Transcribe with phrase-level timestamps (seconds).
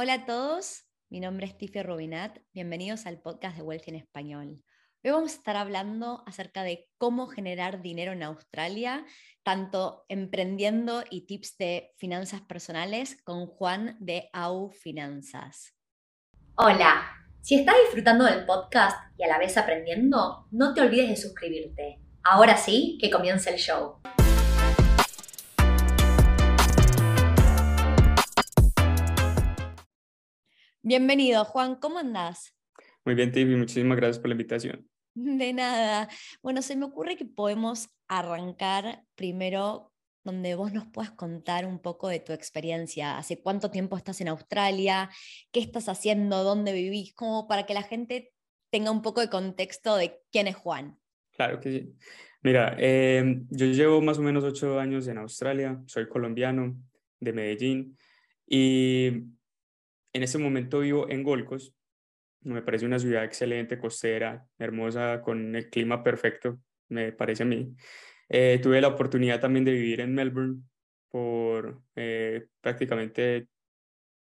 [0.00, 4.62] Hola a todos, mi nombre es Tiffy Rubinat, bienvenidos al podcast de Wealthy en Español.
[5.02, 9.04] Hoy vamos a estar hablando acerca de cómo generar dinero en Australia,
[9.42, 15.74] tanto emprendiendo y tips de finanzas personales con Juan de AU Finanzas.
[16.54, 17.02] Hola,
[17.40, 21.98] si estás disfrutando del podcast y a la vez aprendiendo, no te olvides de suscribirte.
[22.22, 24.00] Ahora sí, que comience el show.
[30.88, 32.56] Bienvenido, Juan, ¿cómo andás?
[33.04, 34.88] Muy bien, Tiffy, muchísimas gracias por la invitación.
[35.12, 36.08] De nada.
[36.42, 39.92] Bueno, se me ocurre que podemos arrancar primero
[40.24, 43.18] donde vos nos puedas contar un poco de tu experiencia.
[43.18, 45.10] ¿Hace cuánto tiempo estás en Australia?
[45.52, 46.42] ¿Qué estás haciendo?
[46.42, 47.12] ¿Dónde vivís?
[47.12, 48.32] Como para que la gente
[48.70, 50.98] tenga un poco de contexto de quién es Juan.
[51.32, 51.94] Claro que sí.
[52.40, 56.82] Mira, em, yo llevo más o menos ocho años en Australia, soy colombiano
[57.20, 57.98] de Medellín
[58.46, 59.36] y
[60.18, 61.74] en este momento vivo en Golcos.
[62.42, 67.74] Me parece una ciudad excelente, costera, hermosa, con el clima perfecto, me parece a mí.
[68.28, 70.62] Eh, tuve la oportunidad también de vivir en Melbourne
[71.08, 73.48] por eh, prácticamente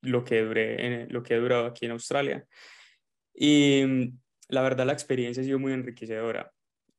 [0.02, 2.46] lo que, duré, lo que he durado aquí en Australia.
[3.34, 4.20] Y mm,
[4.50, 6.52] la verdad la experiencia ha sido muy enriquecedora.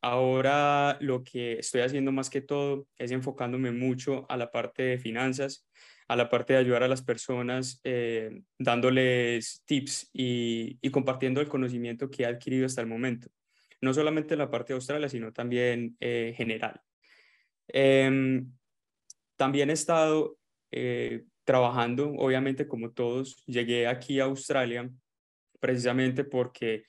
[0.03, 4.99] Ahora lo que estoy haciendo más que todo es enfocándome mucho a la parte de
[4.99, 5.67] finanzas
[6.09, 12.11] a la parte de ayudar a las personas, eh, dándoles tips y, compartiendo el conocimiento
[12.11, 13.29] que he adquirido hasta el momento,
[13.81, 16.81] no solamente en la parte de Australia, sino también eh, general.
[17.69, 18.53] Em,
[19.37, 20.37] también he estado
[20.71, 24.91] eh, trabajando, obviamente como todos, llegué aquí a Australia
[25.61, 26.85] precisamente porque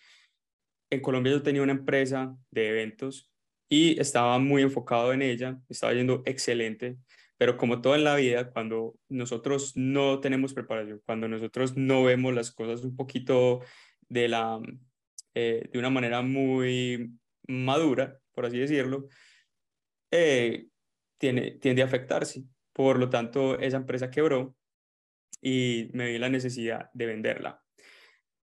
[0.89, 3.31] en Colombia yo tenía una empresa de eventos
[3.69, 6.97] y estaba muy enfocado en ella, estaba yendo excelente,
[7.37, 12.33] pero como todo en la vida, cuando nosotros no tenemos preparación, cuando nosotros no vemos
[12.33, 13.61] las cosas un poquito
[14.07, 14.59] de, la,
[15.33, 17.11] eh, de una manera muy
[17.47, 19.07] madura, por así decirlo,
[20.11, 20.67] eh,
[21.17, 22.43] tiene, tiende a afectarse.
[22.73, 24.55] Por lo tanto, esa empresa quebró
[25.41, 27.61] y me vi la necesidad de venderla.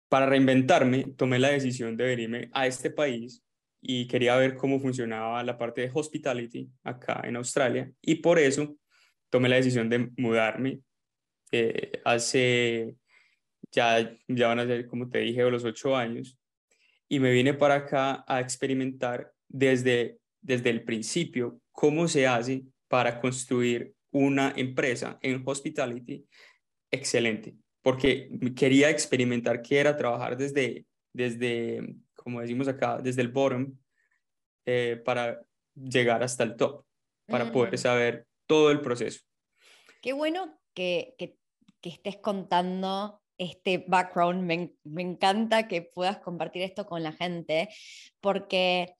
[0.09, 3.44] Para reinventarme, tomé la decisión de venirme a este país
[3.87, 8.75] y quería ver cómo funcionaba la parte de hospitality acá en Australia y por eso
[9.29, 10.79] tomé la decisión de mudarme.
[11.51, 12.95] Eh, hace,
[13.71, 16.39] ya, ya van a ser, como te dije, los ocho años
[17.07, 23.21] y me vine para acá a experimentar desde, desde el principio cómo se hace para
[23.21, 26.25] construir una empresa en hospitality
[26.89, 27.53] excelente,
[27.83, 33.77] porque quería experimentar qué era trabajar desde, desde como decimos acá, desde el bottom
[34.65, 35.39] eh, para
[35.75, 36.83] llegar hasta el top,
[37.27, 37.77] para poder mm.
[37.77, 39.21] saber todo el proceso.
[40.01, 41.37] Qué bueno que, que,
[41.83, 47.69] estés contando este background, me, me, encanta que puedas compartir esto con la gente,
[48.21, 48.95] porque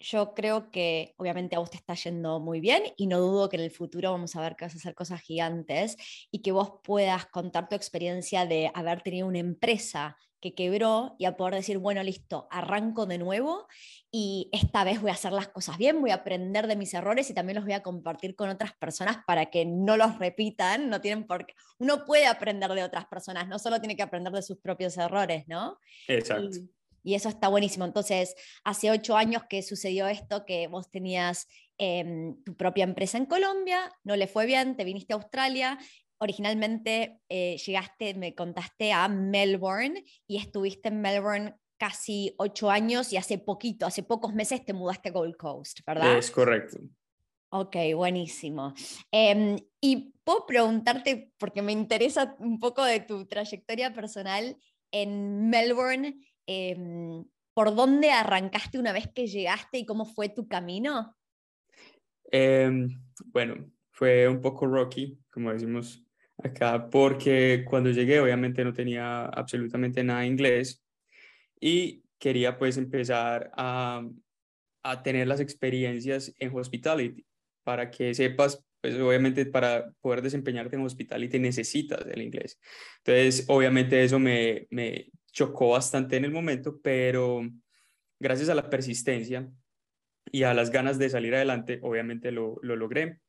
[0.00, 3.54] yo creo que obviamente a vos te está yendo muy bien y no dudo que
[3.54, 5.96] en el futuro vamos a ver que vas a hacer cosas gigantes
[6.32, 11.24] y que vos puedas contar tu experiencia de haber tenido una empresa que quebró y
[11.24, 13.66] a poder decir, bueno, listo, arranco de nuevo
[14.10, 17.28] y esta vez voy a hacer las cosas bien, voy a aprender de mis errores
[17.30, 21.00] y también los voy a compartir con otras personas para que no los repitan, no
[21.00, 24.42] tienen por qué, uno puede aprender de otras personas, no solo tiene que aprender de
[24.42, 25.78] sus propios errores, ¿no?
[26.06, 26.58] Exacto.
[27.02, 27.84] Y eso está buenísimo.
[27.84, 28.34] Entonces,
[28.64, 31.46] hace ocho años que sucedió esto, que vos tenías
[31.78, 35.78] em, tu propia empresa en Colombia, no le fue bien, te viniste a Australia.
[36.18, 43.16] Originalmente eh, llegaste, me contaste a Melbourne y estuviste en Melbourne casi ocho años y
[43.16, 46.18] hace poquito, hace pocos meses te mudaste a Gold Coast, ¿verdad?
[46.18, 46.78] Es correcto.
[47.50, 48.74] Ok, buenísimo.
[49.12, 54.56] Em, y puedo preguntarte, porque me interesa un poco de tu trayectoria personal
[54.90, 56.18] en Melbourne,
[56.50, 61.14] Em, ¿por dónde arrancaste una vez que llegaste y cómo fue tu camino?
[62.32, 62.88] Em,
[63.26, 66.02] bueno, fue un poco rocky, como decimos
[66.42, 70.82] acá, porque cuando llegué obviamente no tenía absolutamente nada de inglés
[71.60, 74.06] y quería pues empezar a,
[74.82, 77.26] a tener las experiencias en hospitality
[77.64, 82.60] para que sepas pues obviamente para poder desempeñarte en hospitality necesitas el inglés.
[82.98, 87.42] Entonces, obviamente eso me, me, chocó bastante en el momento, pero
[88.18, 89.48] gracias a la persistencia
[90.32, 93.20] y a las ganas de salir adelante, obviamente lo, lo logré.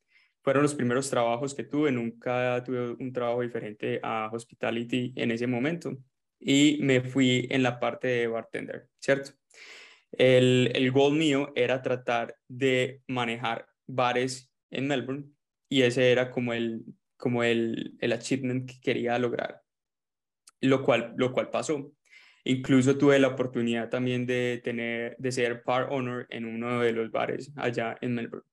[0.42, 5.48] Fueron los primeros trabajos que tuve, nunca tuve un trabajo diferente a hospitality en ese
[5.48, 5.98] momento
[6.40, 9.32] y me fui en la parte de bartender, ¿cierto?
[10.12, 15.26] El, el goal mío era tratar de manejar bares en Melbourne
[15.70, 16.84] y ese era como el,
[17.18, 19.62] como el, el achievement que quería lograr.
[20.62, 21.92] lo cual, lo cual pasó.
[22.44, 27.12] Incluso tuve la oportunidad también de, tener, de ser part owner en uno de los
[27.12, 28.48] bares allá en Melbourne.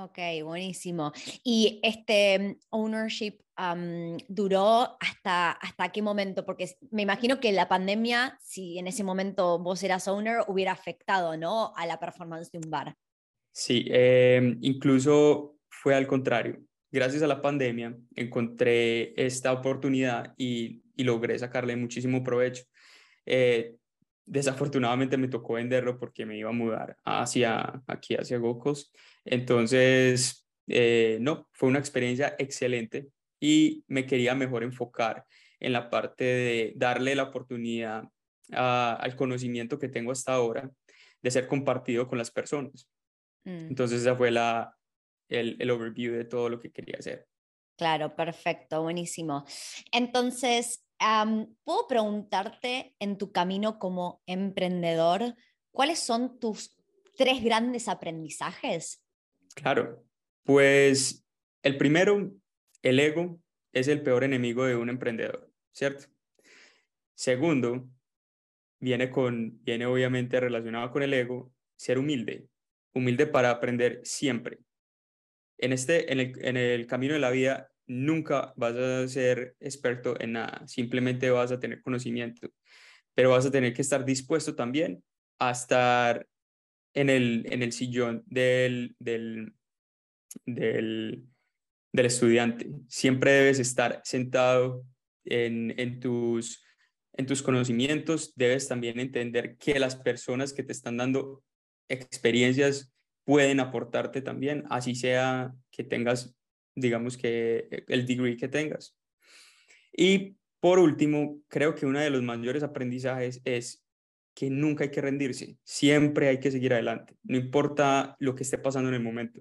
[0.00, 1.12] Ok, buenísimo.
[1.42, 3.38] ¿Y este ownership
[4.28, 6.44] duró hasta, hasta qué momento?
[6.44, 11.36] Porque me imagino que la pandemia, si en ese momento vos eras owner, hubiera afectado
[11.36, 11.72] ¿no?
[11.76, 12.94] a la performance de un bar.
[13.50, 16.60] Sí, em, incluso fue al contrario.
[16.92, 22.62] Gracias a la pandemia encontré esta oportunidad y, y logré sacarle muchísimo provecho.
[23.26, 23.74] Eh,
[24.28, 28.92] desafortunadamente me tocó venderlo porque me iba a mudar hacia aquí, hacia Gocos.
[29.30, 33.08] Entonces, eh, no, fue una experiencia excelente
[33.40, 35.24] y me quería mejor enfocar
[35.60, 38.04] en la parte de darle la oportunidad
[38.50, 40.70] al conocimiento que tengo hasta ahora
[41.20, 42.88] de ser compartido con las personas.
[43.44, 43.68] Mm.
[43.68, 44.74] Entonces, esa fue la,
[45.28, 47.26] el, el overview de todo lo que quería hacer.
[47.76, 49.44] Claro, perfecto, buenísimo.
[49.92, 50.84] Entonces,
[51.64, 55.36] ¿puedo preguntarte en tu camino como emprendedor,
[55.70, 56.76] cuáles son tus
[57.16, 59.04] tres grandes aprendizajes?
[59.58, 60.04] Claro,
[60.44, 61.26] pues
[61.64, 62.30] el primero,
[62.82, 63.40] el ego
[63.72, 66.04] es el peor enemigo de un emprendedor, ¿cierto?
[67.16, 67.90] Segundo,
[68.78, 72.46] viene, con, viene obviamente relacionado con el ego, ser humilde,
[72.94, 74.60] humilde para aprender siempre.
[75.58, 80.14] En, este, en, el, en el camino de la vida nunca vas a ser experto
[80.20, 82.48] en nada, simplemente vas a tener conocimiento,
[83.12, 85.02] pero vas a tener que estar dispuesto también
[85.40, 86.28] a estar
[87.00, 89.54] en el, en el sillón del, del,
[90.46, 91.24] del,
[91.92, 92.70] estudiante.
[92.88, 94.84] Siempre debes estar sentado
[95.24, 96.64] en, en, tus,
[97.14, 101.42] en tus conocimientos, debes también entender que las personas que te están dando
[101.88, 102.92] experiencias
[103.24, 106.34] pueden aportarte también, así sea que tengas
[106.80, 108.96] digamos que el degree que tengas.
[109.92, 113.84] Y por último, creo que uno de los mayores aprendizajes es
[114.38, 118.56] que nunca hay que rendirse, siempre hay que seguir adelante, no importa lo que esté
[118.56, 119.40] pasando en el momento.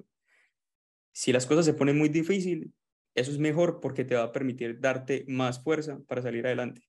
[1.11, 2.69] Si las cosas se ponen muy difíciles,
[3.13, 6.81] eso es mejor porque te va a permitir darte más fuerza para salir adelante.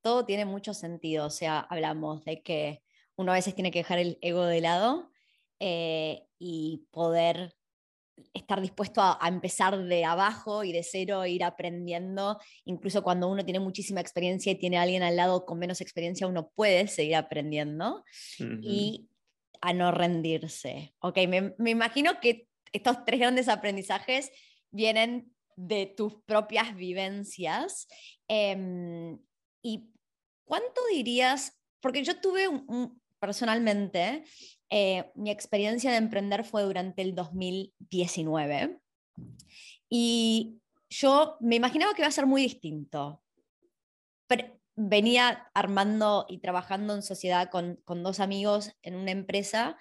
[0.00, 2.82] Todo tiene mucho sentido, o sea, hablamos de que
[3.14, 5.12] uno a veces tiene que dejar el ego de lado
[5.60, 7.54] eh, y poder
[8.34, 13.60] estar dispuesto a, empezar de abajo y de cero, ir aprendiendo, incluso cuando uno tiene
[13.60, 18.04] muchísima experiencia y tiene a alguien al lado con menos experiencia, uno puede seguir aprendiendo
[18.38, 19.08] y
[19.60, 20.94] a no rendirse.
[21.00, 24.30] Ok, me, me, imagino que estos tres grandes aprendizajes
[24.70, 27.86] vienen de tus propias vivencias.
[28.28, 29.18] Em,
[29.62, 29.90] ¿Y
[30.44, 31.60] cuánto dirías?
[31.80, 32.48] Porque yo tuve
[33.20, 34.24] personalmente
[34.70, 38.80] eh, mi experiencia de emprender fue durante el 2019
[39.88, 43.22] y yo me imaginaba que iba a ser muy distinto.
[44.76, 49.76] venía armando y trabajando en sociedad con, dos amigos en una empresa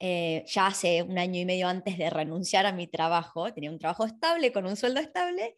[0.00, 3.52] eh, ya hace un año y medio antes de renunciar a mi trabajo.
[3.52, 5.54] Tenía un trabajo estable, con un sueldo estable,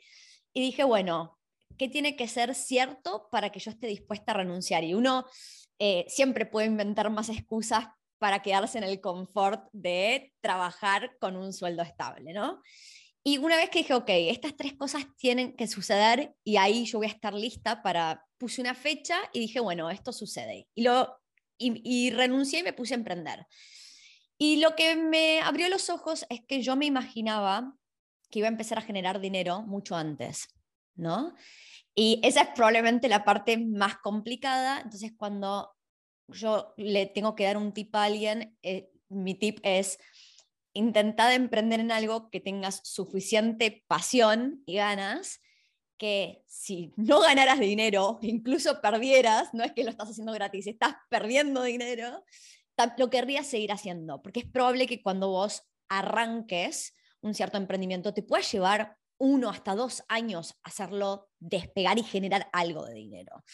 [0.52, 1.38] y dije, bueno,
[1.78, 4.84] ¿qué tiene que ser cierto para que yo esté dispuesta a renunciar?
[4.84, 5.24] Y uno
[5.84, 7.86] eh, siempre puede inventar más excusas
[8.18, 12.62] para quedarse en el confort de trabajar con un sueldo estable, ¿no?
[13.24, 16.98] Y una vez que dije, ok, estas tres cosas tienen que suceder y ahí yo
[16.98, 20.68] voy a estar lista para, puse una fecha y dije, bueno, esto sucede.
[20.72, 21.20] Y, lo,
[21.58, 23.44] y, renuncié y me puse a emprender.
[24.38, 27.74] Y lo que me abrió los ojos es que yo me imaginaba
[28.30, 30.46] que iba a empezar a generar dinero mucho antes,
[30.94, 31.34] ¿no?
[31.94, 34.80] Y esa es probablemente la parte más complicada.
[34.80, 35.74] Entonces, cuando
[36.28, 39.98] yo le tengo que dar un tip a alguien, eh, mi tip es
[40.72, 45.40] intentar emprender en algo que tengas suficiente pasión y ganas,
[45.98, 50.96] que si no ganaras dinero, incluso perdieras, no es que lo estás haciendo gratis, estás
[51.10, 52.24] perdiendo dinero,
[52.96, 58.22] lo querrías seguir haciendo, porque es probable que cuando vos arranques un cierto emprendimiento te
[58.22, 63.44] pueda llevar uno hasta dos años hacerlo despegar y generar algo de dinero.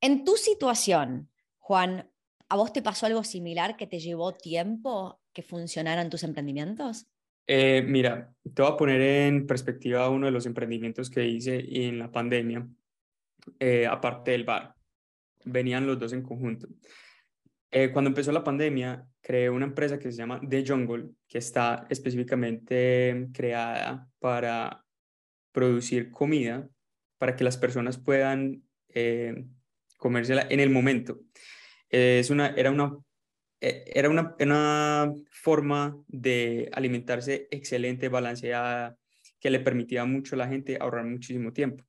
[0.00, 2.12] En tu situación, Juan,
[2.52, 7.06] ¿A vos te pasó algo similar que te llevó tiempo que funcionaran tus emprendimientos?
[7.46, 11.98] Eh, mira, te voy a poner en perspectiva uno de los emprendimientos que hice en
[11.98, 12.68] la pandemia,
[13.58, 14.74] eh, aparte del bar.
[15.46, 16.68] Venían los dos en conjunto.
[17.70, 21.86] Eh, cuando empezó la pandemia, creé una empresa que se llama The Jungle, que está
[21.88, 24.84] específicamente creada para
[25.52, 26.68] producir comida
[27.18, 28.62] para que las personas puedan
[29.96, 31.20] comérsela en el momento
[31.92, 32.98] es una, era, una,
[33.60, 38.96] e, era una, una forma de alimentarse excelente, balanceada,
[39.38, 41.84] que le permitía mucho a la gente ahorrar muchísimo tiempo.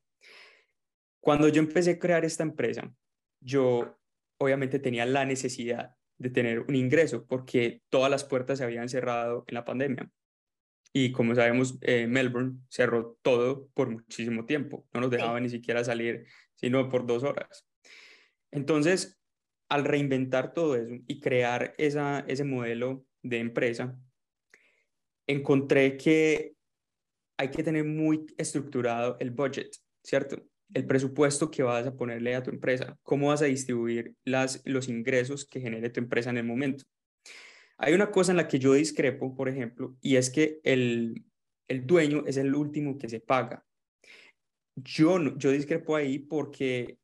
[1.21, 2.91] Cuando yo empecé a crear esta empresa,
[3.39, 3.97] yo
[4.37, 9.45] obviamente tenía la necesidad de tener un ingreso porque todas las puertas se habían cerrado
[9.47, 10.09] en la pandemia.
[10.95, 14.87] Y como sabemos, eh, Melbourne cerró todo por muchísimo tiempo.
[14.93, 17.67] No nos dejaba ni siquiera salir, sino por dos horas.
[18.51, 19.19] Entonces,
[19.69, 23.97] al reinventar todo eso y crear esa, ese modelo de empresa,
[25.25, 26.53] encontré que
[27.37, 30.43] hay que tener muy estructurado el budget, ¿cierto?
[30.73, 34.87] El presupuesto que vas a ponerle a tu empresa, cómo vas a distribuir las, los
[34.89, 36.85] ingresos que genere tu empresa en el momento.
[37.77, 41.23] Hay una cosa en la que yo discrepo, por ejemplo, y es que el,
[41.67, 43.65] el dueño es el último que se paga.
[44.75, 46.97] Yo, yo discrepo ahí porque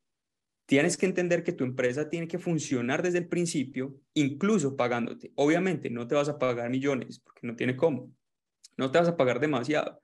[0.66, 5.32] tienes que entender que tu empresa tiene que funcionar desde el principio, incluso pagándote.
[5.36, 8.12] Obviamente no te vas a pagar millones porque no tiene cómo.
[8.78, 10.02] No te vas a pagar demasiado,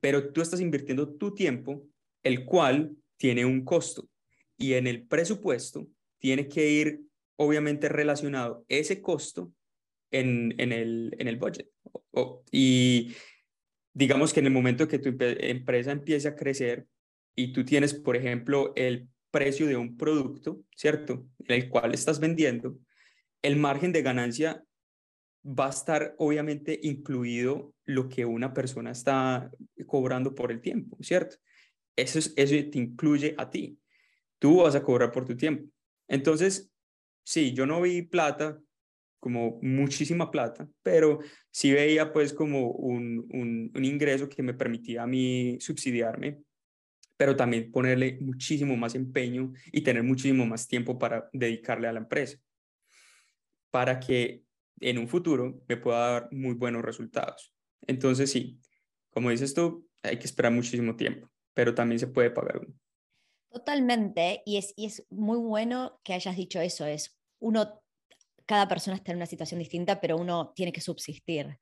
[0.00, 1.86] pero tú estás invirtiendo tu tiempo,
[2.22, 4.08] el cual tiene un costo.
[4.56, 5.86] Y en el presupuesto
[6.18, 7.02] tiene que ir,
[7.36, 9.52] obviamente, relacionado ese costo
[10.10, 11.68] en, en, el, en el budget.
[12.50, 13.14] y
[13.92, 16.86] digamos que en el momento que tu empresa empiece a crecer
[17.34, 21.26] y tú tienes, por ejemplo, el precio de un producto, ¿cierto?
[21.38, 22.78] En el cual estás vendiendo,
[23.42, 24.64] el margen de ganancia
[25.44, 29.50] va a estar obviamente incluido lo que una persona está
[29.86, 31.36] cobrando por el tiempo, ¿cierto?
[31.96, 33.78] Eso, es, eso te incluye a ti.
[34.38, 35.70] Tú vas a cobrar por tu tiempo.
[36.08, 36.70] Entonces,
[37.24, 38.60] sí, yo no vi plata
[39.20, 43.28] como muchísima plata, pero sí veía pues como un,
[43.74, 46.42] un, ingreso que me permitía a mí subsidiarme,
[47.16, 52.00] pero también ponerle muchísimo más empeño y tener muchísimo más tiempo para dedicarle a la
[52.00, 52.38] empresa,
[53.70, 54.42] para que
[54.80, 57.54] en un futuro me pueda dar muy buenos resultados.
[57.86, 58.58] Entonces, sí,
[59.10, 62.74] como dices tú, hay que esperar muchísimo tiempo, pero también se puede pagar uno.
[63.50, 67.82] Totalmente, y es, y es muy bueno que hayas dicho eso, es uno
[68.50, 71.56] cada persona está en una situación distinta, pero uno tiene que subsistir.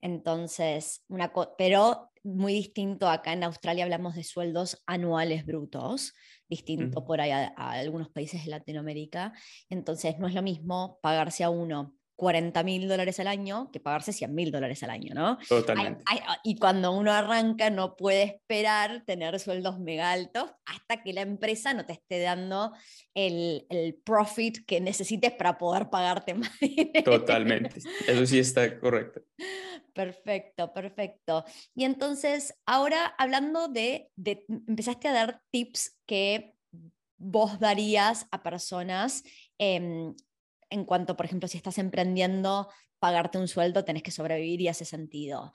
[0.00, 6.14] Entonces, una pero muy distinto acá en Australia hablamos de sueldos anuales brutos,
[6.48, 9.32] distinto por ahí a, algunos países de Latinoamérica.
[9.68, 14.12] Entonces, no es lo mismo pagarse a uno 40 mil dólares al año que pagarse
[14.12, 15.38] 100 mil dólares al año, ¿no?
[15.48, 16.02] Totalmente.
[16.42, 21.74] y cuando uno arranca no puede esperar tener sueldos mega altos hasta que la empresa
[21.74, 22.72] no te esté dando
[23.14, 26.50] el, el profit que necesites para poder pagarte más.
[27.04, 29.20] Totalmente, eso sí está correcto.
[29.94, 31.44] Perfecto, perfecto.
[31.76, 36.56] Y entonces, ahora hablando de, de empezaste a dar tips que
[37.16, 39.22] vos darías a personas
[39.60, 40.12] eh,
[40.70, 44.84] en cuanto, por ejemplo, si estás emprendiendo, pagarte un sueldo, tenés que sobrevivir y hace
[44.84, 45.52] sentido.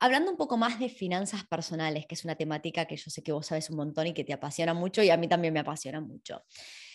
[0.00, 3.32] Hablando un poco más de finanzas personales, que es una temática que yo sé que
[3.32, 6.00] vos sabes un montón y que te apasiona mucho y a mí también me apasiona
[6.00, 6.42] mucho.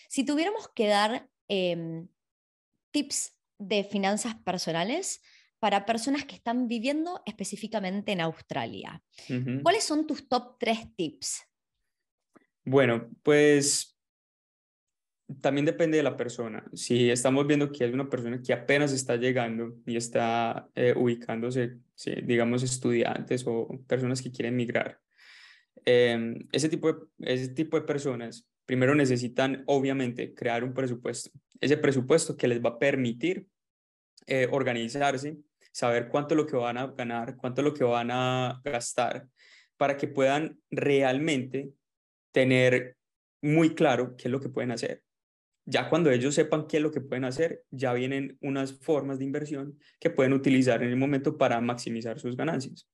[0.08, 2.08] Si tuviéramos que dar em,
[2.90, 5.22] tips de finanzas personales
[5.58, 9.02] para personas que están viviendo específicamente en Australia,
[9.62, 11.42] ¿cuáles son tus top tres tips?
[12.64, 13.93] Bueno, pues
[15.40, 16.64] también depende de la persona.
[16.74, 21.78] Si estamos viendo que hay una persona que apenas está llegando y está eh, ubicándose,
[22.24, 25.00] digamos, estudiantes o personas que quieren migrar,
[25.84, 31.30] em, ese, tipo de, ese tipo de personas primero necesitan, obviamente, crear un presupuesto.
[31.60, 33.46] Ese presupuesto que les va a permitir
[34.26, 35.38] eh, organizarse,
[35.72, 39.26] saber cuánto lo que van a ganar, cuánto lo que van a gastar,
[39.76, 41.70] para que puedan realmente
[42.32, 42.96] tener
[43.42, 45.02] muy claro qué es lo que pueden hacer
[45.66, 49.24] ya cuando ellos sepan qué es lo que pueden hacer, ya vienen unas formas de
[49.24, 52.88] inversión que pueden utilizar en el momento para maximizar sus ganancias.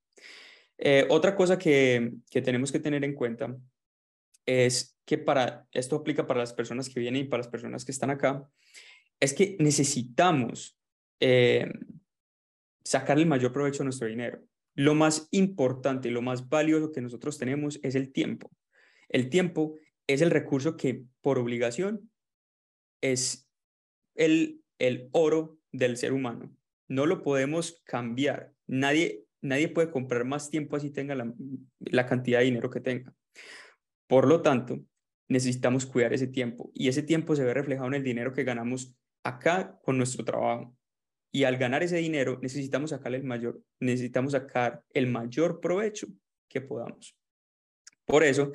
[0.79, 3.57] Eh, otra cosa que, tenemos que tener en cuenta
[4.47, 7.93] es que para, esto aplica para las personas que vienen y para las personas que
[7.93, 8.49] están acá,
[9.19, 10.79] es que necesitamos
[11.19, 11.71] eh,
[12.85, 14.43] sacar el mayor provecho a nuestro dinero.
[14.75, 18.51] Lo más importante y lo más valioso que nosotros tenemos es el tiempo.
[19.09, 19.75] El tiempo
[20.07, 22.10] es el recurso que por obligación
[23.01, 23.49] es
[24.15, 26.55] el, el oro del ser humano.
[26.89, 28.53] No lo podemos cambiar.
[28.67, 33.15] Nadie, nadie puede comprar más tiempo así tenga la, cantidad de dinero que tenga.
[34.09, 34.81] Por lo tanto,
[35.29, 38.97] necesitamos cuidar ese tiempo y ese tiempo se ve reflejado en el dinero que ganamos
[39.23, 40.77] acá con nuestro trabajo.
[41.33, 46.09] Y al ganar ese dinero necesitamos sacar el mayor, necesitamos sacar el mayor provecho
[46.49, 47.17] que podamos.
[48.05, 48.51] Por eso,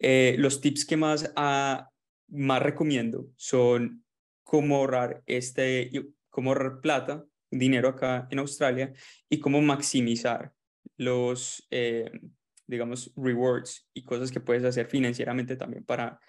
[0.00, 1.88] eh, los tips que más a
[2.28, 4.04] más recomiendo son
[4.42, 5.90] cómo ahorrar, este,
[6.30, 8.92] cómo ahorrar plata, dinero acá en Australia
[9.28, 10.52] y cómo maximizar
[10.96, 12.10] los, eh,
[12.66, 16.20] digamos, rewards y cosas que puedes hacer financieramente también para,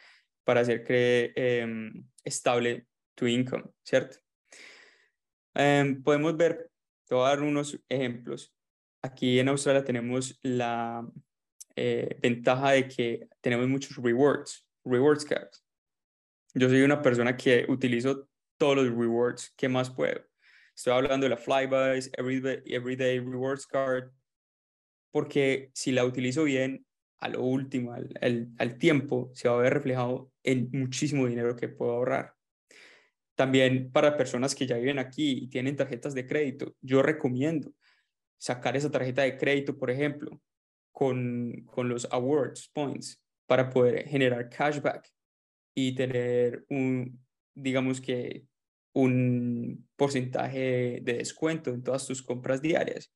[0.44, 4.18] para hacer que, em, estable tu income, ¿cierto?
[5.56, 6.70] Em, podemos ver,
[7.06, 8.54] te voy a dar unos ejemplos.
[9.01, 11.08] Aquí en Australia tenemos la
[11.75, 15.67] eh, ventaja de que tenemos muchos rewards, rewards cards.
[16.58, 20.20] Yo soy una persona que utilizo todos los rewards que más puedo.
[20.76, 24.10] Estoy hablando de la Flybys, Everyday, Everyday Rewards Card,
[25.12, 26.84] porque si la utilizo bien,
[27.20, 31.70] a lo último, al, al, tiempo, se va a ver reflejado en muchísimo dinero que
[31.70, 32.34] puedo ahorrar.
[33.36, 37.72] También para personas que ya viven aquí y tienen tarjetas de crédito, yo recomiendo
[38.40, 40.42] sacar esa tarjeta de crédito, por ejemplo,
[40.92, 45.08] con, con los awards points para poder generar cashback
[45.79, 48.46] y tener un, digamos que,
[48.93, 53.13] un porcentaje de descuento en todas tus compras diarias.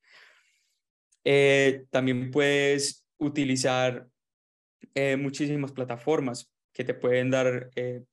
[1.23, 4.07] Eh, también puedes utilizar
[4.93, 8.03] eh, muchísimas plataformas que te pueden dar eh,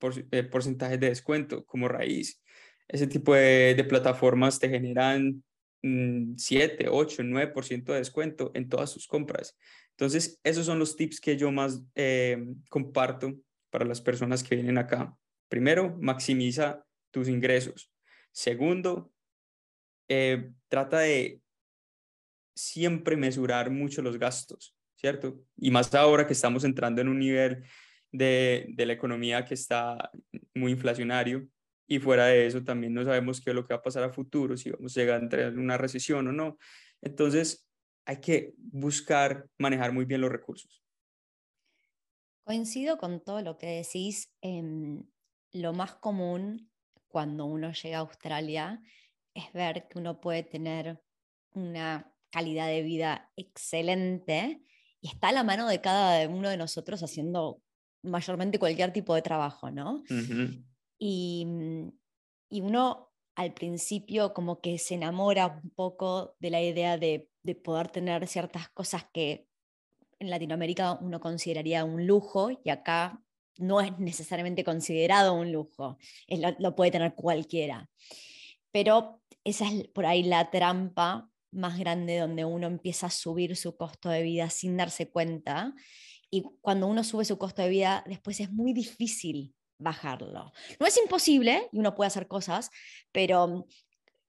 [0.49, 2.41] porcentajes de descuento como raíz.
[2.87, 5.43] Ese tipo de, plataformas te generan
[5.83, 9.55] 7, 8, 9% de descuento en todas sus compras.
[9.91, 11.83] Entonces, esos son los tips que yo más
[12.67, 13.37] comparto
[13.69, 15.15] para las personas que vienen acá.
[15.47, 17.91] Primero, maximiza tus ingresos.
[18.31, 19.11] Segundo,
[20.07, 21.41] eh, trata de
[22.55, 25.41] siempre mesurar mucho los gastos, ¿cierto?
[25.57, 27.63] Y más ahora que estamos entrando en un nivel
[28.11, 30.11] de, de la economía que está
[30.53, 31.47] muy inflacionario
[31.87, 34.11] y fuera de eso también no sabemos qué es lo que va a pasar a
[34.11, 36.57] futuro, si vamos a llegar a entrar en una recesión o no.
[37.01, 37.67] Entonces,
[38.05, 40.83] hay que buscar manejar muy bien los recursos.
[42.49, 44.33] Coincido con todo lo que decís.
[44.41, 46.71] lo más común
[47.07, 48.81] cuando uno llega a Australia
[49.35, 50.99] es ver que uno puede tener
[51.53, 54.63] una calidad de vida excelente
[54.99, 57.61] y está a la mano de cada uno de nosotros haciendo
[58.01, 60.03] mayormente cualquier tipo de trabajo, ¿no?
[60.97, 61.45] y,
[62.49, 67.53] y, uno al principio como que se enamora un poco de la idea de, de
[67.53, 69.48] poder tener ciertas cosas que
[70.19, 73.21] en Latinoamérica uno consideraría un lujo y acá
[73.57, 75.97] no es necesariamente considerado un lujo,
[76.59, 77.89] lo, puede tener cualquiera.
[78.71, 83.75] Pero esa es por ahí la trampa más grande donde uno empieza a subir su
[83.75, 85.73] costo de vida sin darse cuenta.
[86.31, 90.51] Y cuando uno sube su costo de vida, después es muy difícil bajarlo.
[90.79, 92.69] No es imposible y uno puede hacer cosas,
[93.11, 93.65] pero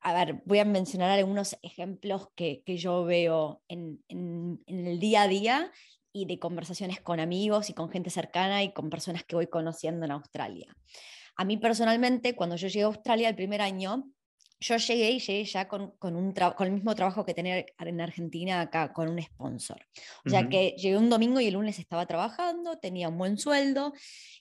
[0.01, 5.29] a ver, voy a mencionar algunos ejemplos que, yo veo en, en, el día a
[5.29, 5.73] día
[6.13, 10.07] y de conversaciones con amigos y con gente cercana y con personas que voy conociendo
[10.07, 10.75] en Australia.
[11.37, 14.11] A mí personalmente, cuando yo llegué a Australia el primer año,
[14.61, 18.01] yo llegué y llegué ya con, con, un con el mismo trabajo que tenía en
[18.01, 19.87] Argentina acá, con un sponsor.
[20.27, 23.95] O sea que llegué un domingo y el lunes estaba trabajando, tenía un buen sueldo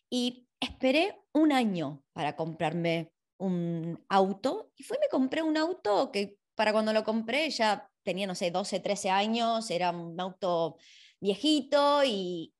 [0.09, 6.11] y esperé un año para comprarme un auto y fui y me compré un auto
[6.11, 10.77] que para cuando lo compré ya tenía, no sé, 12, 13 años, era un auto
[11.19, 12.53] viejito y,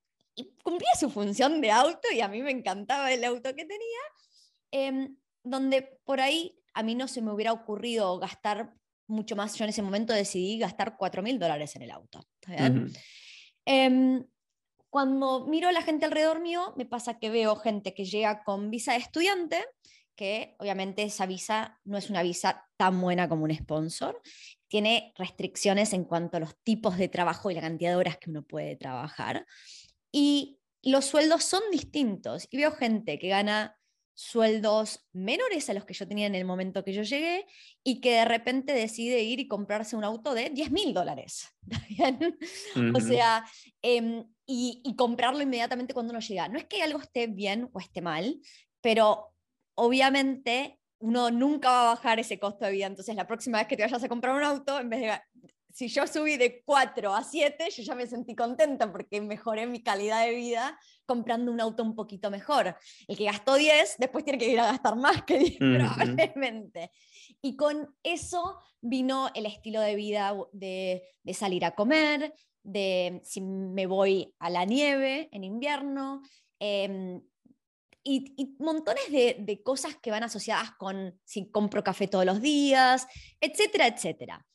[0.64, 4.00] cumplía su función de auto y a mí me encantaba el auto que tenía,
[4.72, 8.74] em, donde por ahí a mí no se me hubiera ocurrido gastar
[9.08, 12.22] mucho más, yo en ese momento decidí gastar 4 mil dólares en el auto.
[13.66, 14.26] Em,
[14.90, 18.70] cuando miro a la gente alrededor mío, me pasa que veo gente que llega con
[18.70, 19.66] visa de estudiante,
[20.20, 24.22] que obviamente esa visa no es una visa tan buena como un sponsor,
[24.68, 28.30] tiene restricciones en cuanto a los tipos de trabajo y la cantidad de horas que
[28.30, 29.46] uno puede trabajar.
[30.12, 32.50] Y los sueldos son distintos.
[32.52, 33.78] Y veo gente que gana
[34.14, 37.46] sueldos menores a los que yo tenía en el momento que yo llegué
[37.82, 41.48] y que de repente decide ir y comprarse un auto de 10 mil dólares.
[42.94, 43.46] O sea,
[43.82, 46.50] em, y, y, comprarlo inmediatamente cuando uno llega.
[46.50, 48.42] No es que algo esté bien o esté mal,
[48.82, 49.34] pero
[49.80, 52.86] obviamente uno nunca va a bajar ese costo de vida.
[52.86, 55.20] Entonces, la próxima vez que te vayas a comprar un auto, en vez de
[55.72, 59.82] si yo subí de 4 a 7, yo ya me sentí contenta porque mejoré mi
[59.82, 62.76] calidad de vida comprando un auto un poquito mejor.
[63.08, 66.92] El que gastó 10, después tiene que ir a gastar más que 10 probablemente.
[67.42, 73.40] Y con eso vino el estilo de vida de, de, salir a comer, de si
[73.40, 76.22] me voy a la nieve en invierno,
[76.60, 77.22] eh,
[78.04, 83.08] y, montones de, cosas que van asociadas con si compro café todos los días,
[83.40, 84.46] etcétera, etcétera.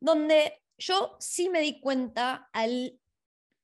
[0.00, 2.98] Donde yo sí me di cuenta, al,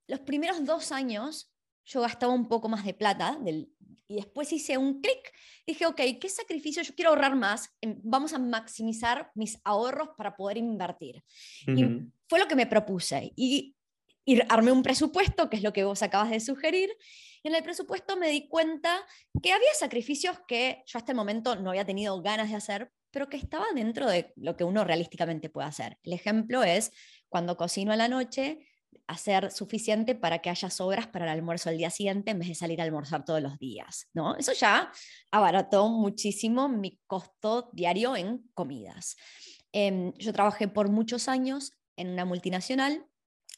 [0.06, 1.52] los primeros dos años
[1.84, 3.72] yo gastaba un poco más de plata del,
[4.06, 5.32] y después hice un clic,
[5.66, 6.82] dije, ok, ¿qué sacrificio?
[6.82, 11.22] Yo quiero ahorrar más, em, vamos a maximizar mis ahorros para poder invertir.
[11.66, 11.84] Y
[12.28, 13.32] fue lo que me propuse.
[13.36, 13.76] Y
[14.24, 16.90] y armé un presupuesto, que es lo que vos acabas de sugerir,
[17.42, 19.04] y en el presupuesto me di cuenta
[19.42, 23.28] que había sacrificios que yo hasta el momento no había tenido ganas de hacer, pero
[23.28, 25.98] que estaban dentro de lo que uno realísticamente puede hacer.
[26.02, 26.92] El ejemplo es
[27.28, 28.66] cuando cocino a la noche,
[29.06, 32.54] hacer suficiente para que haya sobras para el almuerzo el día siguiente en vez de
[32.54, 34.08] salir a almorzar todos los días.
[34.14, 34.36] ¿no?
[34.36, 34.92] Eso ya
[35.32, 39.16] abarató muchísimo mi costo diario en comidas.
[39.72, 43.04] Em, yo trabajé por muchos años en una multinacional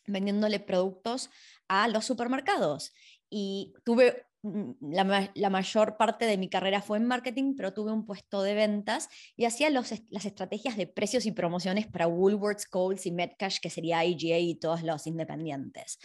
[0.07, 1.31] vendiéndole productos
[1.69, 2.93] a los supermercados
[3.35, 8.05] y tuve mm, la, mayor parte de mi carrera fue en marketing, pero tuve un
[8.05, 9.91] puesto de ventas y hacía las
[10.27, 14.83] estrategias de precios y promociones para Woolworths, Coles y Medcash, que sería IGA y todos
[14.83, 15.99] los independientes.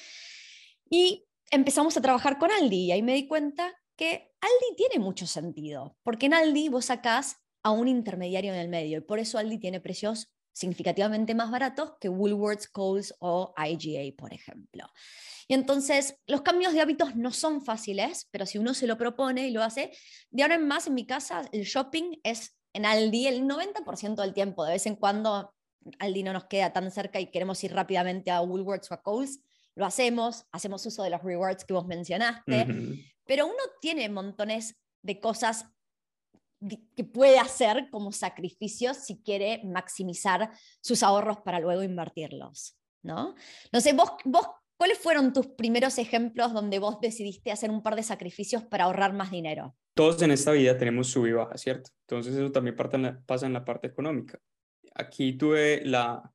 [0.89, 5.27] Y empezamos a trabajar con Aldi y ahí me di cuenta que Aldi tiene mucho
[5.27, 9.37] sentido, porque en Aldi vos sacás a un intermediario en el medio y por eso
[9.37, 14.89] Aldi tiene precios significativamente más baratos que Woolworths, Coles o IGA, por ejemplo.
[15.47, 19.47] Y entonces los cambios de hábitos no son fáciles, pero si uno se lo propone
[19.47, 19.91] y lo hace,
[20.31, 24.33] de ahora en más en mi casa el shopping es en Aldi el 90% del
[24.33, 24.65] tiempo.
[24.65, 25.53] De vez en cuando
[25.99, 29.41] Aldi no nos queda tan cerca y queremos ir rápidamente a Woolworths o a Coles,
[29.75, 32.65] lo hacemos, hacemos uso de los rewards que vos mencionaste,
[33.25, 35.65] pero uno tiene montones de cosas
[36.95, 43.35] que puede hacer como sacrificios si quiere maximizar sus ahorros para luego invertirlos, ¿no?
[43.71, 47.95] No sé, vos, vos ¿cuáles fueron tus primeros ejemplos donde vos decidiste hacer un par
[47.95, 49.75] de sacrificios para ahorrar más dinero?
[49.93, 51.89] Todos en esta vida tenemos sub y baja, ¿cierto?
[52.01, 52.75] Entonces eso también
[53.25, 54.39] pasa en la parte económica.
[54.93, 56.31] Aquí tuve la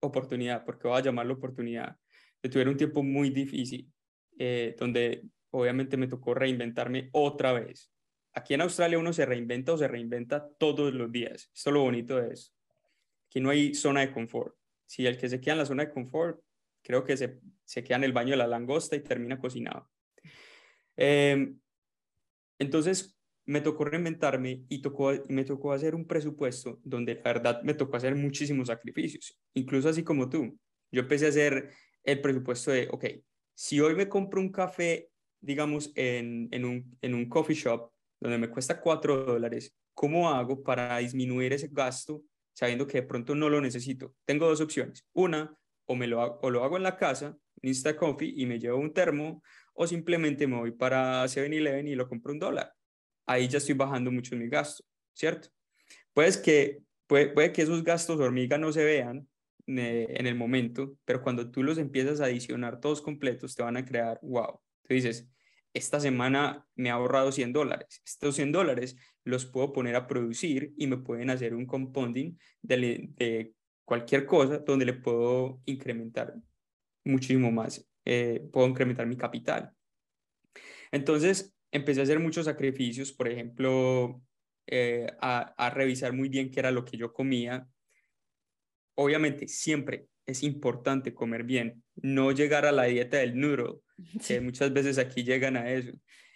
[0.00, 1.96] oportunidad, porque voy a llamarlo oportunidad,
[2.42, 3.92] de tuve un tiempo muy difícil,
[4.38, 7.90] eh, donde obviamente me tocó reinventarme otra vez
[8.40, 11.50] aquí en Australia uno se reinventa o se reinventa todos los días.
[11.54, 12.52] Esto es lo bonito de eso.
[13.28, 14.54] Aquí no hay zona de confort.
[14.86, 16.40] Si el que se queda en la zona de confort,
[16.82, 19.88] creo que se, se queda en el baño de la langosta y termina cocinado.
[20.96, 21.58] Em,
[22.58, 27.74] entonces, me tocó reinventarme y tocó, me tocó hacer un presupuesto donde la verdad me
[27.74, 30.58] tocó hacer muchísimos sacrificios, incluso así como tú.
[30.92, 31.70] Yo empecé a hacer
[32.04, 33.04] el presupuesto de, ok,
[33.54, 38.38] si hoy me compro un café, digamos, en, en, un, en un coffee shop, donde
[38.38, 43.48] me cuesta 4 dólares, ¿cómo hago para disminuir ese gasto sabiendo que de pronto no
[43.48, 44.14] lo necesito?
[44.24, 45.06] Tengo dos opciones.
[45.12, 45.56] Una,
[45.86, 48.78] o, me lo, hago, o lo hago en la casa, Insta Coffee, y me llevo
[48.78, 49.42] un termo,
[49.74, 52.72] o simplemente me voy para 7-Eleven y lo compro un dólar.
[53.26, 55.48] Ahí ya estoy bajando mucho mi gasto, ¿cierto?
[56.12, 59.28] Pues que, puede, puede que esos gastos hormiga no se vean
[59.66, 63.76] eh, en el momento, pero cuando tú los empiezas a adicionar todos completos, te van
[63.76, 64.60] a crear, wow.
[64.82, 65.28] Tú dices,
[65.72, 68.02] esta semana me ha ahorrado 100 dólares.
[68.04, 73.52] Estos 100 dólares los puedo poner a producir y me pueden hacer un compounding de,
[73.84, 76.34] cualquier cosa donde le puedo incrementar
[77.04, 79.72] muchísimo más, eh, puedo incrementar mi capital.
[80.92, 84.22] Entonces, empecé a hacer muchos sacrificios, por ejemplo,
[84.66, 87.66] eh, a, a revisar muy bien qué era lo que yo comía.
[88.96, 93.80] Obviamente, siempre es importante comer bien, no llegar a la dieta del noodle,
[94.26, 95.92] que muchas veces aquí llegan a eso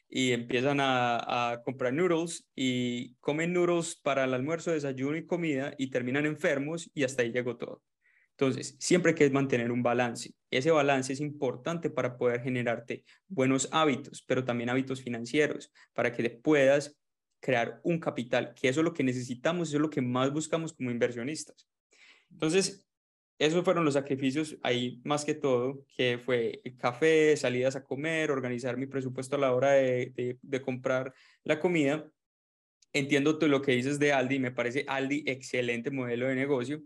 [0.08, 5.90] y empiezan a, comprar noodles y comen noodles para el almuerzo, desayuno y comida y
[5.90, 7.82] terminan enfermos y hasta ahí llegó todo.
[8.36, 10.32] Entonces, siempre hay que mantener un balance.
[10.50, 16.30] Ese balance es importante para poder generarte buenos hábitos, pero también hábitos financieros, para que
[16.30, 16.96] puedas
[17.40, 20.72] crear un capital, que eso es lo que necesitamos, eso es lo que más buscamos
[20.72, 21.68] como inversionistas.
[22.30, 22.86] Entonces,
[23.38, 28.76] esos fueron los sacrificios ahí más que todo, que fue café, salidas a comer, organizar
[28.76, 32.08] mi presupuesto a la hora de, de, comprar la comida.
[32.92, 36.82] Entiendo tú lo que dices de Aldi, me parece Aldi excelente modelo de negocio.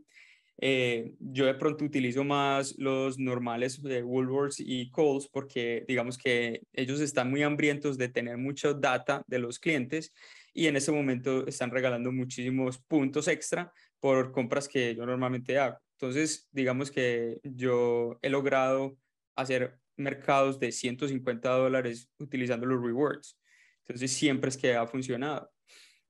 [0.61, 6.63] Eh, yo de pronto utilizo más los normales de Woolworths y Coles porque digamos que
[6.73, 10.13] ellos están muy hambrientos de tener mucha data de los clientes
[10.53, 15.79] y en ese momento están regalando muchísimos puntos extra por compras que yo normalmente hago.
[16.01, 18.97] Entonces, digamos que yo he logrado
[19.35, 23.37] hacer mercados de 150 dólares utilizando los rewards.
[23.81, 25.51] Entonces, siempre es que ha funcionado.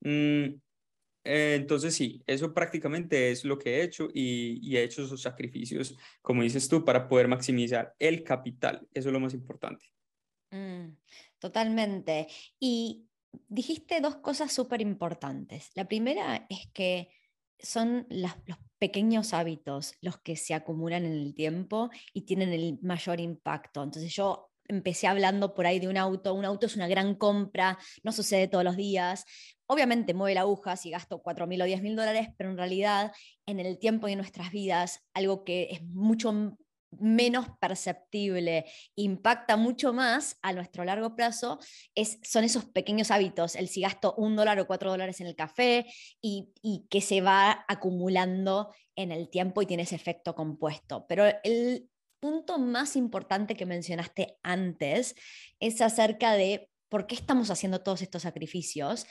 [0.01, 0.61] Mm,
[1.25, 5.97] eh, entonces, sí, eso prácticamente es lo que he hecho y, he hecho esos sacrificios,
[6.21, 8.87] como dices tú, para poder maximizar el capital.
[8.93, 9.87] Eso es lo más importante.
[10.51, 10.97] Mm,
[11.39, 12.27] totalmente.
[12.61, 13.07] Y
[13.49, 15.71] dijiste dos cosas súper importantes.
[15.75, 17.09] La primera es que
[17.61, 18.33] son los
[18.79, 23.83] pequeños hábitos los que se acumulan en el tiempo y tienen el mayor impacto.
[23.83, 27.79] Entonces yo empecé hablando por ahí de un auto, un auto es una gran compra,
[28.03, 29.25] no sucede todos los días,
[29.67, 33.13] obviamente mueve la aguja si gasto 4 mil o 10 mil dólares, pero en realidad
[33.47, 36.57] en el tiempo en nuestras vidas, algo que es mucho
[36.91, 38.65] menos perceptible,
[38.97, 41.59] impacta mucho más a nuestro largo plazo,
[41.95, 45.37] es, son esos pequeños hábitos, el si gasto un dólar o cuatro dólares en el
[45.37, 45.87] café
[46.21, 51.07] y, y, que se va acumulando en el tiempo y tiene ese efecto compuesto.
[51.09, 51.89] Pero el
[52.21, 55.15] punto más importante que mencionaste antes
[55.61, 59.07] es acerca de por qué estamos haciendo todos estos sacrificios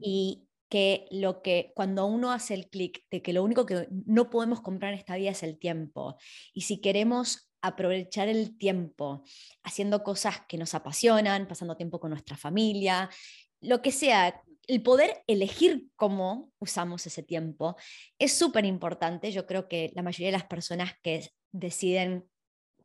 [0.00, 4.30] y que lo que cuando uno hace el clic de que lo único que no
[4.30, 6.16] podemos comprar en esta vida es el tiempo
[6.54, 9.22] y si queremos aprovechar el tiempo
[9.62, 13.10] haciendo cosas que nos apasionan, pasando tiempo con nuestra familia,
[13.60, 17.76] lo que sea, el poder elegir cómo usamos ese tiempo
[18.18, 19.30] es súper importante.
[19.30, 22.24] Yo creo que la mayoría de las personas que deciden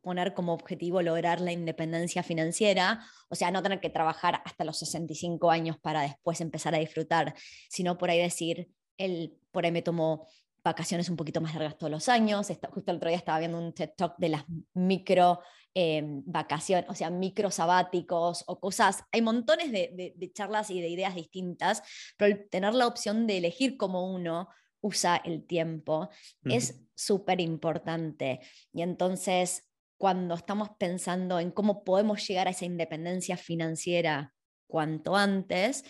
[0.08, 4.78] poner como objetivo lograr la independencia financiera, o sea, no tener que trabajar hasta los
[4.78, 7.34] 65 años para después empezar a disfrutar,
[7.68, 10.26] sino por ahí decir, el, por ahí me tomo
[10.64, 12.48] vacaciones un poquito más largas todos los años.
[12.70, 15.40] Justo el otro día estaba viendo un TED Talk de las micro
[15.74, 19.04] em, vacaciones, o sea, micro sabáticos o cosas.
[19.12, 21.82] Hay montones de, de, charlas y de ideas distintas,
[22.16, 24.48] pero el tener la opción de elegir cómo uno
[24.80, 26.08] usa el tiempo
[26.44, 28.40] es súper importante.
[28.72, 29.67] Y entonces
[29.98, 34.32] cuando estamos pensando en cómo podemos llegar a esa independencia financiera
[34.68, 35.84] cuanto antes,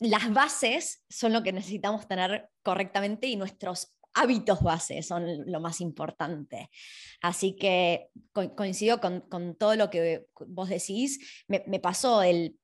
[0.00, 5.80] las bases son lo que necesitamos tener correctamente y nuestros hábitos bases son lo más
[5.80, 6.70] importante.
[7.20, 8.08] Así que
[8.54, 11.44] coincido con, todo lo que vos decís.
[11.48, 12.56] Me, me, pasó el,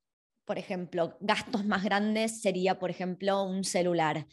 [0.51, 4.27] por ejemplo, gastos más grandes sería, por ejemplo, un celular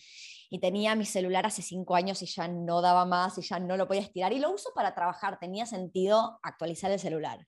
[0.50, 3.78] y tenía mi celular hace cinco años y ya no daba más y ya no
[3.78, 7.46] lo podía estirar y lo uso para trabajar, tenía sentido actualizar el celular.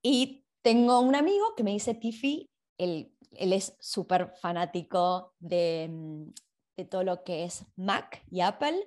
[0.00, 6.30] Y tengo un amigo que me dice, Tiffy, él, él es súper fanático de, mm,
[6.78, 8.82] de todo lo que es Mac y Apple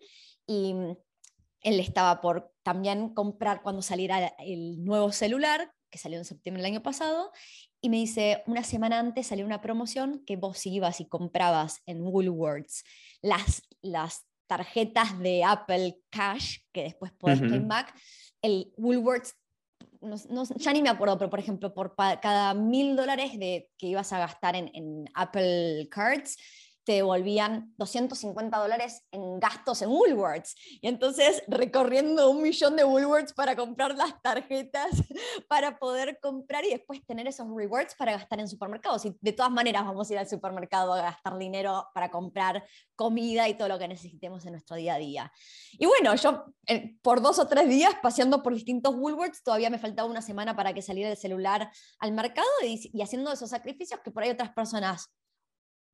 [0.48, 0.74] y
[1.62, 6.72] él estaba por también comprar cuando saliera el nuevo celular, que salió en septiembre del
[6.72, 7.32] año pasado,
[7.84, 12.02] y me dice, una semana antes salió una promoción que vos ibas y comprabas en
[12.02, 12.86] Woolworths
[13.22, 17.94] las, las tarjetas de Apple Cash, que después podés uh back,
[18.42, 19.36] el Woolworths,
[20.00, 23.32] no, ya ni me acuerdo, pero por ejemplo, por cada mil dólares
[23.78, 26.38] que ibas a gastar en, en Apple Cards,
[26.86, 30.56] te devolvían 250 dólares en gastos en Woolworths.
[30.82, 34.90] Y entonces recorriendo un millón de Woolworths para comprar las tarjetas,
[35.48, 39.06] para poder comprar y después tener esos rewards para gastar en supermercados.
[39.06, 42.64] Y de todas maneras vamos a ir al supermercado a gastar dinero para comprar
[42.96, 45.32] comida y todo lo que necesitemos en nuestro día a día.
[45.74, 49.80] Y bueno, yo eh, por dos o tres días paseando por distintos Woolworths, todavía me
[49.80, 54.00] faltaba una semana para que saliera el celular al mercado y, y haciendo esos sacrificios
[54.04, 55.10] que por ahí otras personas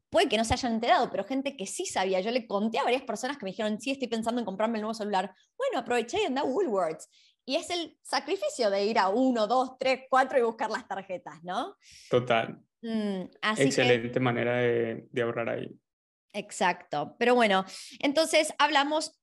[0.10, 2.20] puede que no se hayan enterado, pero gente que sí sabía.
[2.20, 4.82] Yo le conté a varias personas que me dijeron, sí, estoy pensando en comprarme el
[4.82, 5.34] nuevo celular.
[5.58, 7.08] Bueno, aproveché y andé a Woolworths.
[7.46, 11.44] Y es el sacrificio de ir a uno, dos, tres, cuatro y buscar las tarjetas,
[11.44, 11.76] ¿no?
[12.10, 12.60] Total.
[12.82, 13.24] Mm,
[13.58, 15.80] Excelente manera de, de ahorrar ahí.
[16.34, 17.16] Exacto.
[17.18, 17.66] Pero bueno,
[18.00, 19.20] entonces hablamos,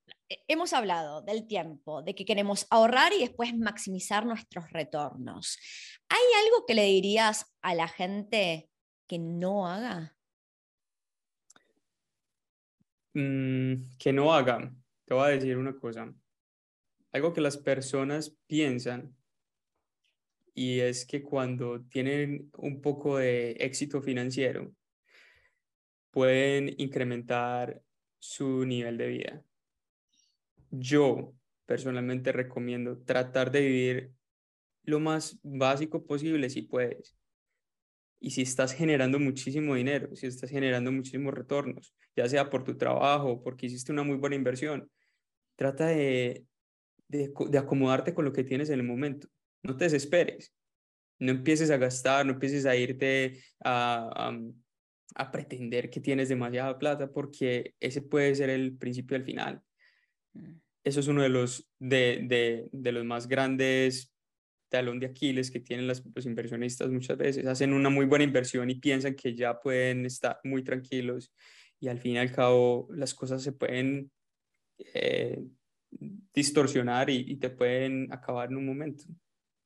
[0.48, 5.58] hemos hablado del tiempo, de que queremos ahorrar y después maximizar nuestros retornos.
[6.08, 8.68] ¿Hay algo que le dirías a la gente
[9.06, 10.15] que no haga?
[13.16, 14.76] Mm, que no hagan.
[15.06, 16.12] Te voy a decir una cosa.
[17.12, 19.16] Algo que las personas piensan
[20.52, 24.70] y es que cuando tienen un poco de éxito financiero,
[26.10, 27.82] pueden incrementar
[28.18, 29.44] su nivel de vida.
[30.70, 31.32] Yo
[31.64, 34.12] personalmente recomiendo tratar de vivir
[34.82, 37.15] lo más básico posible si puedes.
[38.18, 42.76] Y si estás generando muchísimo dinero, si estás generando muchísimos retornos, ya sea por tu
[42.76, 44.90] trabajo porque hiciste una muy buena inversión,
[45.56, 46.44] trata de,
[47.08, 49.28] de, acomodarte con lo que tienes en el momento.
[49.62, 50.54] No te desesperes.
[51.18, 54.32] No empieces a gastar, no empieces a irte a,
[55.14, 59.62] a, pretender que tienes demasiada plata porque ese puede ser el principio del final.
[60.34, 60.58] Mm.
[60.84, 64.15] Eso es uno de los, de, de, de los más grandes
[64.68, 67.46] talón de Aquiles que tienen los inversionistas muchas veces.
[67.46, 71.32] Hacen una muy buena inversión y piensan que ya pueden estar muy tranquilos
[71.80, 74.10] y al fin y al cabo las cosas se pueden
[74.94, 75.42] eh,
[76.34, 79.04] distorsionar y, te pueden acabar en un momento.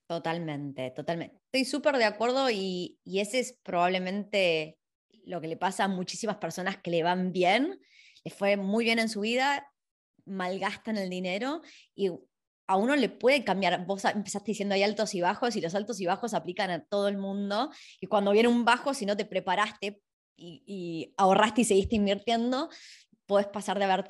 [0.09, 1.37] Totalmente, totalmente.
[1.53, 4.79] Estoy súper de acuerdo y, y ese es probablemente
[5.25, 7.81] lo que le pasa a muchísimas personas que le van bien,
[8.25, 9.71] les fue muy bien en su vida,
[10.25, 11.63] malgastan el dinero
[11.95, 12.11] y
[12.71, 13.85] a uno le puede cambiar.
[13.85, 17.09] Vos empezaste diciendo hay altos y bajos y los altos y bajos aplican a todo
[17.09, 17.73] el mundo.
[18.01, 20.01] Y cuando viene un bajo, si no te preparaste
[20.37, 22.71] y, ahorraste y seguiste invirtiendo,
[23.27, 24.05] puedes pasar de haber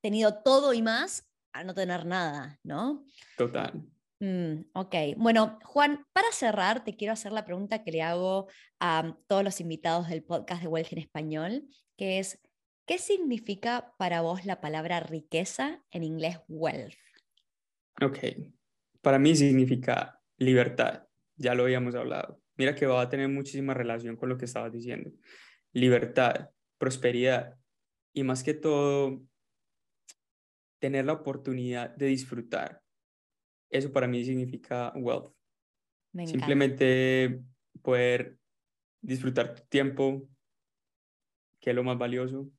[0.00, 3.04] tenido todo y más a no tener nada, ¿no?
[3.38, 3.72] Total.
[4.18, 8.48] Mm, ok, bueno, Juan, para cerrar, te quiero hacer la pregunta que le hago
[8.80, 12.40] a todos los invitados del podcast de Wealth en Español, que es,
[12.84, 17.01] ¿qué significa para vos la palabra riqueza en inglés wealth?
[18.00, 18.18] Ok,
[19.00, 22.40] para mí significa libertad, ya lo habíamos hablado.
[22.56, 25.10] Mira que va a tener muchísima relación con lo que estabas diciendo.
[25.72, 27.58] Libertad, prosperidad
[28.12, 29.22] y más que todo,
[30.78, 32.82] tener la oportunidad de disfrutar
[33.72, 35.32] eso para mí significa wealth.
[36.26, 37.42] Simplemente
[37.80, 38.36] poder
[39.00, 40.28] disfrutar tu tiempo,
[41.58, 42.50] que es lo más valioso,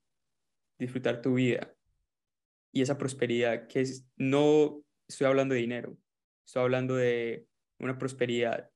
[0.79, 1.71] disfrutar tu vida
[2.71, 5.97] y esa prosperidad que es, no estoy hablando de dinero,
[6.45, 7.47] estoy hablando de
[7.79, 8.69] una prosperidad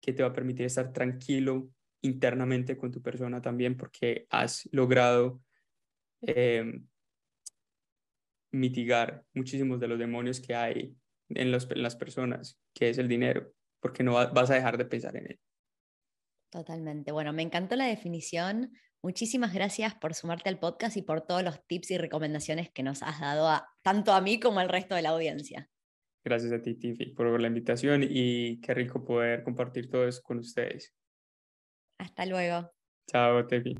[0.00, 1.70] que te va a permitir estar tranquilo
[2.02, 5.40] internamente con tu persona también porque has logrado
[6.20, 6.86] em,
[8.52, 10.94] mitigar muchísimos de los demonios que hay
[11.30, 15.30] en, las personas, que es el dinero, porque no vas a dejar de pensar en
[15.32, 15.40] él.
[16.50, 17.10] Totalmente.
[17.10, 18.72] Bueno, me encantó la definición.
[19.04, 23.02] Muchísimas gracias por sumarte al podcast y por todos los tips y recomendaciones que nos
[23.02, 25.68] has dado a, tanto a mí como al resto de la audiencia.
[26.24, 30.38] Gracias a ti, Tiffy, por la invitación y qué rico poder compartir todo eso con
[30.38, 30.94] ustedes.
[31.98, 32.72] Hasta luego.
[33.06, 33.76] Chao, Tiffy.